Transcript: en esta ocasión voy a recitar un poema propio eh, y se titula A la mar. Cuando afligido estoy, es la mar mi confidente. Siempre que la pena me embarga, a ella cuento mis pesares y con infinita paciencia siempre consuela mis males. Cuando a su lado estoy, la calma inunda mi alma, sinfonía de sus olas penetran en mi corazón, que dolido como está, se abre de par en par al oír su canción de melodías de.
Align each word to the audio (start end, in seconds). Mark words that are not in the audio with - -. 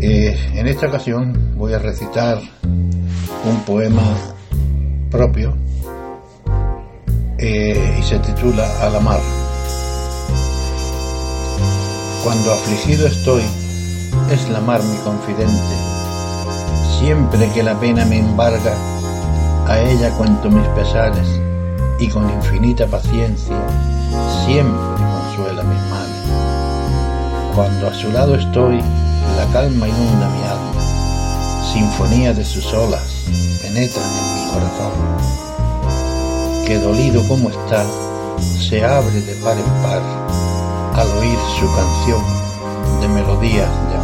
en 0.00 0.66
esta 0.68 0.86
ocasión 0.86 1.54
voy 1.56 1.72
a 1.72 1.78
recitar 1.78 2.38
un 2.62 3.60
poema 3.66 4.02
propio 5.10 5.56
eh, 7.38 7.96
y 7.98 8.02
se 8.02 8.18
titula 8.20 8.64
A 8.82 8.90
la 8.90 9.00
mar. 9.00 9.20
Cuando 12.22 12.52
afligido 12.52 13.06
estoy, 13.06 13.42
es 14.30 14.48
la 14.50 14.60
mar 14.60 14.82
mi 14.82 14.96
confidente. 14.98 15.74
Siempre 16.98 17.50
que 17.52 17.62
la 17.62 17.78
pena 17.78 18.04
me 18.04 18.18
embarga, 18.18 18.74
a 19.66 19.80
ella 19.80 20.10
cuento 20.10 20.50
mis 20.50 20.66
pesares 20.68 21.40
y 21.98 22.08
con 22.08 22.28
infinita 22.30 22.86
paciencia 22.86 23.56
siempre 24.44 24.78
consuela 24.96 25.62
mis 25.62 25.80
males. 25.90 26.22
Cuando 27.54 27.88
a 27.88 27.94
su 27.94 28.10
lado 28.12 28.34
estoy, 28.34 28.80
la 29.36 29.46
calma 29.52 29.88
inunda 29.88 30.28
mi 30.28 30.42
alma, 30.42 30.72
sinfonía 31.72 32.32
de 32.32 32.44
sus 32.44 32.72
olas 32.72 33.24
penetran 33.62 34.04
en 34.04 34.34
mi 34.34 34.50
corazón, 34.52 34.92
que 36.66 36.78
dolido 36.78 37.26
como 37.28 37.50
está, 37.50 37.84
se 38.38 38.84
abre 38.84 39.20
de 39.20 39.34
par 39.36 39.56
en 39.56 39.82
par 39.82 40.02
al 40.94 41.10
oír 41.18 41.38
su 41.58 41.66
canción 41.74 42.22
de 43.00 43.08
melodías 43.08 43.68
de. 43.90 43.97